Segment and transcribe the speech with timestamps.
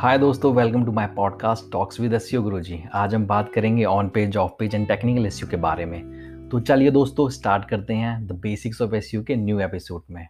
[0.00, 2.82] हाय दोस्तों welcome to my podcast talks with SEO Guruji.
[2.92, 6.60] आज हम बात करेंगे on page off page and technical SEO के बारे में। तो
[6.60, 10.22] चलिए दोस्तों स्टार्ट करते हैं द बेसिक्स ऑफ़ एसईओ के न्यू एपिसोड में।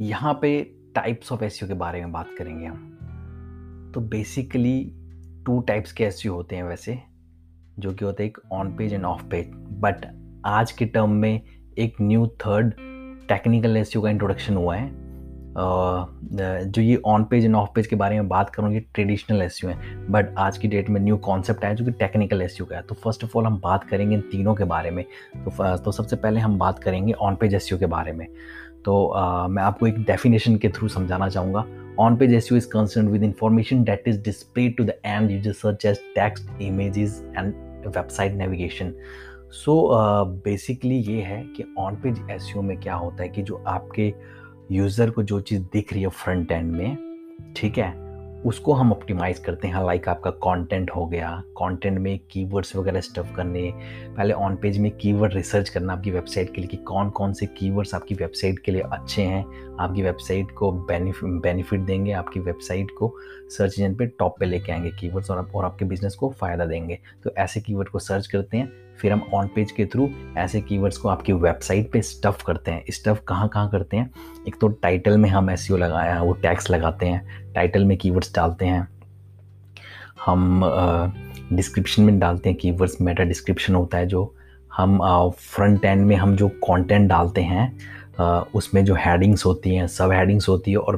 [0.00, 0.60] यहाँ पे
[0.94, 4.92] टाइप्स ऑफ़ एसईओ के बारे में बात करेंगे हम। तो बेसिकली
[5.46, 6.98] टू टाइप्स के एसईओ होते हैं वैसे,
[7.78, 10.06] जो कि होते हैं एक on page and off page but
[10.46, 11.40] आज के टर्म में
[11.78, 12.74] एक न्यू थर्ड
[13.28, 15.05] टेक्निकल एसईओ का इंट्रोडक्शन हुआ है।
[15.56, 19.60] जो ये on page and off page के बारे में बात करूँ ये ट्रेडिशनल एस
[19.64, 19.76] है।
[20.10, 22.94] बट आज की डेट में न्यू कॉन्सेप्ट आया जो कि टेक्निकल एसयू का है। तो
[22.94, 25.04] फ़र्स्ट ऑफ़ ऑल हम बात करेंगे इन तीनों के बारे में।
[25.36, 28.26] तो तो सबसे पहले हम बात करेंगे ऑन पेज एसयू के बारे में।
[28.84, 31.64] तो uh, मैं आपको एक डेफिनेशन के थ्रू समझाना चाहूँगा।
[32.00, 35.86] On page SEO is concern with information that is display to the end user search
[35.86, 37.54] as text images and
[37.86, 38.92] website navigation
[39.54, 39.76] so
[40.44, 44.12] basically ये है कि ऑन पेज एसयू में क्या होता है कि जो आपके
[44.70, 47.94] यूज़र को जो चीज़ दिख रही है फ्रंट एंड में ठीक है
[48.46, 53.32] उसको हम ऑप्टिमाइज़ करते हैं। लाइक आपका कंटेंट हो गया कंटेंट में कीवर्ड्स वगैरह स्टफ़
[53.34, 53.70] करने
[54.16, 57.46] पहले ऑन पेज में कीवर्ड रिसर्च करना आपकी वेबसाइट के लिए कि कौन कौन से
[57.58, 59.44] कीवर्ड्स आपकी वेबसाइट के लिए अच्छे हैं।
[59.80, 63.14] आपकी वेबसाइट को बेनिफिट देंगे आपकी वेबसाइट को
[63.58, 66.64] सर्च इंजन पे टॉप पे लेके आएँगे कीवर्ड्स और, आप और आपके बिज़नेस को फ़ायदा
[66.64, 68.70] देंगे। तो ऐसे कीवर्ड को सर्च करते हैं
[69.00, 70.08] फिर हम ऑन पेज के थ्रू
[70.38, 74.10] ऐसे कीवर्ड्स को आपकी वेबसाइट पे स्टफ़ करते हैं। स्टफ़ कहाँ कहाँ करते हैं?
[74.48, 78.66] एक तो टाइटल में हम एस लगाया वो टैक्स लगाते हैं टाइटल में कीवर्ड्स डालते
[78.66, 78.88] हैं।
[80.26, 80.62] हम
[81.52, 84.32] डिस्क्रिप्शन में डालते हैं कीवर्ड्स मेटा डिस्क्रिप्शन होता है जो।
[84.76, 84.98] हम
[85.30, 87.76] फ्रंट एंड में हम जो कंटेंट डालते हैं
[88.54, 90.96] उसमें जो हेडिंग्स होती हैं सब हेडिंग्स होती है और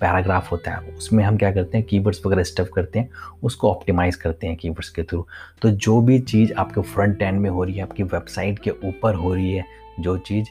[0.00, 3.10] पैराग्राफ होता है उसमें हम क्या करते हैं कीवर्ड्स वगैरह स्टफ़ करते हैं
[3.42, 5.26] उसको ऑप्टिमाइज़ करते हैं कीवर्ड्स के थ्रू
[5.62, 9.14] तो जो भी चीज़ आपके फ्रंट एंड में हो रही है आपकी वेबसाइट के ऊपर
[9.14, 9.64] हो रही है
[10.00, 10.46] जो चीज़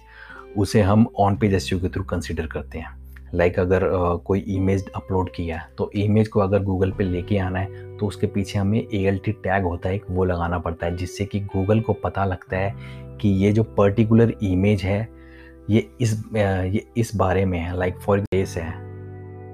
[0.57, 3.03] उसे हम ऑन पेज एस के थ्रू कंसिडर करते हैं।
[3.35, 7.03] लाइक like अगर uh, कोई इमेज अपलोड किया है तो इमेज को अगर गूगल पे
[7.03, 10.59] लेके आना है तो उसके पीछे हमें ए एल टी टैग होता है वो लगाना
[10.59, 12.75] पड़ता है जिससे कि गूगल को पता लगता है
[13.21, 15.22] कि ये जो पर्टिकुलर इमेज है
[15.69, 18.71] ये इस ये इस बारे में है लाइक फॉर केस है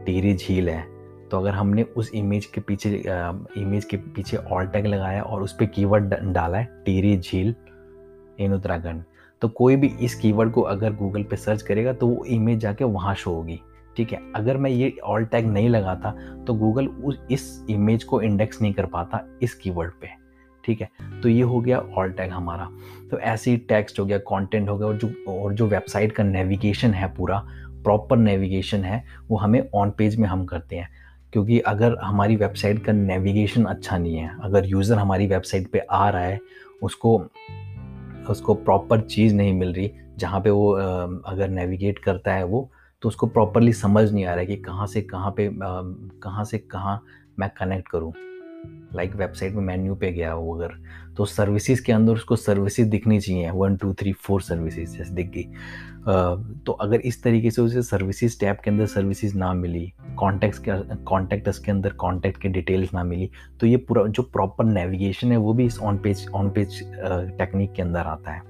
[0.06, 0.82] टीरी झील है।
[1.30, 2.90] तो अगर हमने उस इमेज के पीछे
[3.58, 7.54] इमेज के पीछे ऑल टैग लगाया और उस पर कीवर्ड डाला है टीरी झील
[8.40, 9.04] इन उत्तराखंड
[9.42, 12.84] तो कोई भी इस कीवर्ड को अगर गूगल पे सर्च करेगा तो वो इमेज जाके
[12.86, 13.60] वहाँ शो होगी।
[13.98, 14.20] ठीक है?
[14.36, 16.12] अगर मैं ये ऑल टैग नहीं लगाता
[16.48, 20.08] तो गूगल उस, इस इमेज को इंडेक्स नहीं कर पाता इस कीवर्ड पे।
[20.66, 20.90] ठीक है?
[21.24, 22.70] तो ये हो गया ऑल टैग हमारा।
[23.12, 26.24] तो ऐसे ही टेक्स्ट हो गया कंटेंट हो गया और जो और जो वेबसाइट का
[26.24, 27.44] नेविगेशन है पूरा
[27.84, 30.90] प्रॉपर नेविगेशन है, वो हमें ऑन पेज में हम करते हैं।
[31.34, 36.10] क्योंकि अगर हमारी वेबसाइट का नेविगेशन अच्छा नहीं है, अगर यूज़र हमारी वेबसाइट पे आ
[36.10, 36.40] रहा है,
[36.84, 37.18] उसको
[38.30, 42.70] उसको प्रॉपर चीज़ नहीं मिल रही, जहाँ पे वो अगर नेविगेट करता है वो
[43.02, 45.50] तो उसको प्रॉपरली समझ नहीं आ रहा है कि कहाँ से कहाँ पे
[46.24, 47.02] कहाँ से कहाँ
[47.40, 48.12] मैं कनेक्ट करूँ।
[48.96, 50.74] लाइक वेबसाइट में मेन्यू पे गया हो अगर
[51.18, 55.32] तो सर्विसेज़ के अंदर उसको सर्विसेज़ दिखनी चाहिए one two three four services जैसे दिख
[55.32, 55.44] गई।
[56.66, 60.96] तो अगर इस तरीके से उसे सर्विसेज़ टैब के अंदर सर्विसेज़ ना मिली कॉन्टैक्ट के
[61.06, 63.30] कॉन्टैक्ट्स के अंदर कॉन्टैक्ट के डिटेल्स ना मिली
[63.60, 66.80] तो ये पूरा जो प्रॉपर नेविगेशन है वो भी इस on page on page
[67.38, 68.42] technique के अंदर आता है।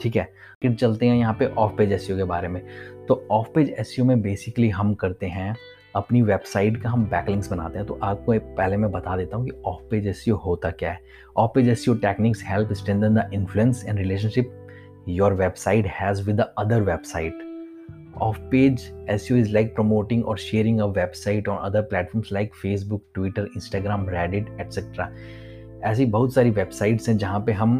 [0.00, 0.28] ठीक है?
[0.62, 2.62] फिर चलते हैं यहाँ पे ऑफ़ पेज एस के बारे में।
[3.08, 5.54] तो ऑफ़ पेज एस में बेसिकली हम करते हैं
[5.96, 9.52] अपनी वेबसाइट का हम बैकलिंग्स बनाते हैं तो आपको पहले मैं बता देता हूँ कि
[9.66, 11.00] ऑफ़ पेज एस होता क्या है।
[11.36, 14.68] Off page SEO techniques help strengthen the influence and relationship
[15.08, 17.42] your website has with the other website
[18.22, 23.04] off page SEO is like promoting और sharing a website on other platforms like Facebook
[23.14, 25.10] Twitter Instagram Reddit etcetera
[25.90, 27.78] ऐसी बहुत सारी websites हैं जहाँ पे हम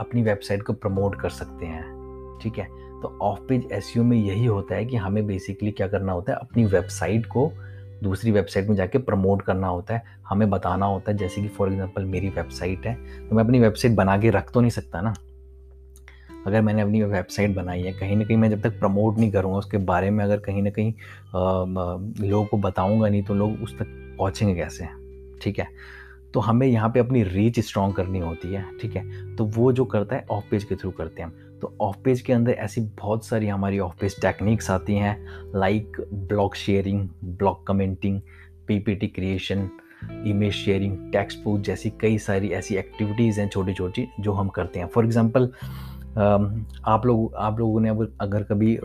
[0.00, 1.97] अपनी website को प्रमोट कर सकते हैं।
[2.42, 2.66] ठीक है?
[3.02, 6.38] तो ऑफ़ पेज एस में यही होता है कि हमें बेसिकली क्या करना होता है?
[6.38, 7.50] अपनी वेबसाइट को
[8.02, 11.72] दूसरी वेबसाइट में जाके प्रमोट करना होता है। हमें बताना होता है, जैसे कि फॉर
[11.72, 12.94] एग्जांपल मेरी वेबसाइट है
[13.28, 15.14] तो मैं अपनी वेबसाइट बना के रख तो नहीं सकता ना।
[16.46, 19.58] अगर मैंने अपनी वेबसाइट बनाई है, कहीं ना कहीं मैं जब तक प्रमोट नहीं करूँगा,
[19.58, 20.92] उसके बारे में अगर कहीं ना कहीं
[22.20, 23.86] लोगों को बताऊँगा नहीं तो लोग उस तक
[24.18, 24.88] पहुँचेंगे कैसे?
[25.42, 25.66] ठीक है?
[26.34, 29.36] तो हमें यहाँ पे अपनी रीच स्ट्रॉन्ग करनी होती है, ठीक है?
[29.36, 32.20] तो वो जो करता है ऑफ़ पेज के थ्रू करते हैं हम। तो ऑफ़ पेज
[32.20, 35.16] के अंदर ऐसी बहुत सारी हमारी ऑफ़ पेज टेक्निक्स आती हैं
[35.54, 38.20] like blog sharing blog commenting
[38.66, 39.68] PPT creation
[40.26, 44.78] image sharing text book जैसी कई सारी ऐसी एक्टिविटीज़ हैं छोटी छोटी जो हम करते
[44.78, 45.50] हैं। फॉर एग्ज़ाम्पल
[46.18, 47.88] आप लोग, आप लोगों ने
[48.20, 48.76] अगर कभी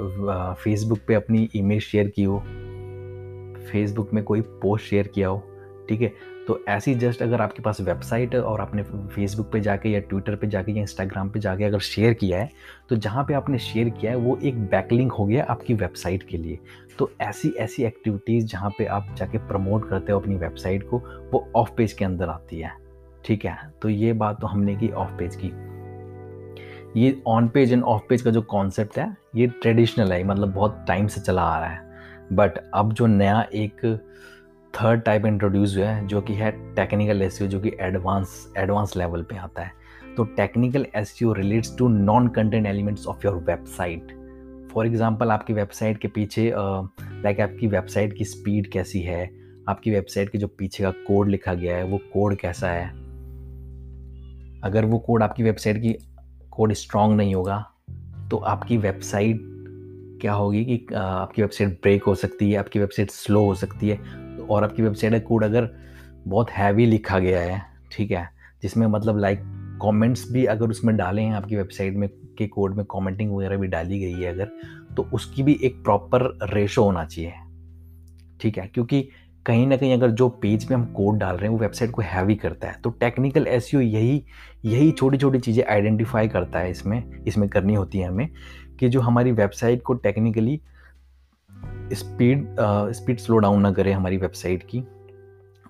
[0.63, 2.39] फेसबुक पे अपनी इमेज शेयर की हो
[3.67, 5.41] फेसबुक में कोई पोस्ट शेयर किया हो,
[5.89, 6.11] ठीक है?
[6.47, 10.47] तो ऐसी जस्ट अगर आपके पास वेबसाइट और आपने फेसबुक पे जाके या ट्विटर पे
[10.47, 12.49] जाके या इंस्टाग्राम पे जाके अगर शेयर किया है
[12.89, 16.37] तो जहाँ पे आपने शेयर किया है, वो एक बैकलिंक हो गया आपकी वेबसाइट के
[16.37, 16.59] लिए।
[16.99, 20.97] तो ऐसी ऐसी एक्टिविटीज़ जहाँ पे आप जाके प्रमोट करते हो अपनी वेबसाइट को,
[21.33, 22.71] वो ऑफ़ पेज के अंदर आती है।
[23.25, 23.57] ठीक है?
[23.81, 25.51] तो ये बात तो हमने की ऑफ़ पेज की।
[26.99, 30.85] ये on page and off page का जो कॉन्सेप्ट है, ये ट्रेडिशनल है मतलब बहुत
[30.87, 31.81] टाइम से चला आ रहा है।
[32.33, 33.81] बट अब जो नया एक
[34.73, 39.21] थर्ड टाइप इंट्रोड्यूस हुआ है, जो कि है टेक्निकल एस जो कि एडवांस एडवांस लेवल
[39.23, 39.71] पे आता है।
[40.17, 44.11] तो technical SEO relates to non content elements of your website
[44.73, 49.29] for example आपकी वेबसाइट के पीछे लाइक आपकी वेबसाइट की स्पीड कैसी है?
[49.69, 52.87] आपकी वेबसाइट के जो पीछे का कोड लिखा गया है, वो कोड कैसा है?
[54.63, 55.95] अगर वो कोड आपकी वेबसाइट की
[56.51, 57.65] कोड स्ट्रांग नहीं होगा
[58.31, 59.39] तो आपकी वेबसाइट
[60.21, 63.97] क्या होगी कि आपकी वेबसाइट ब्रेक हो सकती है, आपकी वेबसाइट स्लो हो सकती है।
[64.43, 65.69] और आपकी वेबसाइट का कोड अगर
[66.27, 67.61] बहुत हैवी लिखा गया है,
[67.91, 68.27] ठीक है,
[68.63, 69.39] जिसमें मतलब लाइक
[69.83, 73.67] कमेंट्स भी अगर उसमें डाले हैं आपकी वेबसाइट में, के कोड में कमेंटिंग वगैरह भी
[73.67, 74.49] डाली गई है अगर
[74.97, 76.21] तो उसकी भी एक प्रॉपर
[76.53, 77.33] रेशो होना चाहिए,
[78.41, 79.07] ठीक है, क्योंकि
[79.45, 82.01] कहीं ना कहीं अगर जो पेज पे हम कोड डाल रहे हैं, वो वेबसाइट को
[82.01, 84.23] हैवी करता है तो टेक्निकल एस यही
[84.65, 88.29] यही छोटी छोटी चीज़ें आइडेंटिफाई करता है इसमें इसमें करनी होती है हमें,
[88.79, 90.59] कि जो हमारी वेबसाइट को technically
[91.93, 92.47] speed
[92.93, 94.83] speed slow down ना करे हमारी वेबसाइट की।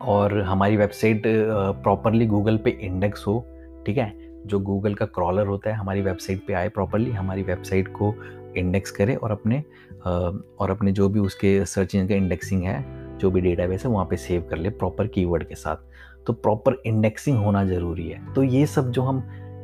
[0.01, 3.39] और हमारी वेबसाइट प्रॉपरली गूगल पे इंडेक्स हो,
[3.85, 4.11] ठीक है?
[4.47, 8.13] जो गूगल का क्रॉलर होता है, हमारी वेबसाइट पे आए प्रॉपरली हमारी वेबसाइट को
[8.57, 9.63] इंडेक्स करे और अपने
[10.05, 12.83] और अपने जो भी उसके सर्च इंजन का इंडेक्सिंग है,
[13.17, 16.81] जो भी डेटाबेस है, वहाँ पे सेव कर ले प्रॉपर कीवर्ड के साथ। तो प्रॉपर
[16.85, 19.21] इंडेक्सिंग होना ज़रूरी है। तो ये सब जो हम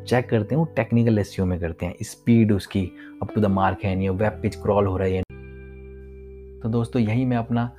[0.07, 2.89] चेक करते हैं, वो टेक्निकल एस में करते हैं। स्पीड उसकी
[3.21, 5.23] अप टू द मार्क है नहीं वेब पेज क्रॉल हो रहा है
[6.63, 7.71] तो दोस्तों, यही मैं अपना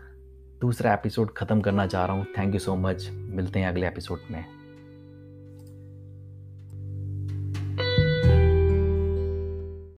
[0.60, 4.18] दूसरा एपिसोड ख़त्म करना चाह रहा हूँ। थैंक यू सो मच मिलते हैं अगले एपिसोड
[4.30, 4.59] में।